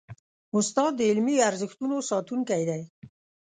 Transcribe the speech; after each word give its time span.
استاد 0.57 0.91
د 0.97 1.01
علمي 1.11 1.35
ارزښتونو 1.49 1.95
ساتونکی 2.11 2.63
دی. 2.69 2.81